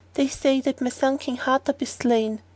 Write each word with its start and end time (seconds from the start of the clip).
They 0.15 0.27
say 0.27 0.61
that 0.61 0.81
my 0.81 0.89
son 0.89 1.19
King 1.19 1.37
Hardub 1.37 1.79
is 1.83 1.89
slain." 1.89 2.41